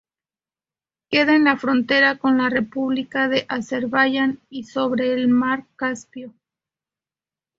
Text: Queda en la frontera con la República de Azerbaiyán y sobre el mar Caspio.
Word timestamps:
Queda 1.11 1.35
en 1.35 1.43
la 1.43 1.57
frontera 1.57 2.17
con 2.17 2.39
la 2.39 2.49
República 2.49 3.27
de 3.29 3.45
Azerbaiyán 3.49 4.39
y 4.49 4.63
sobre 4.63 5.13
el 5.13 5.27
mar 5.27 5.67
Caspio. 5.75 6.33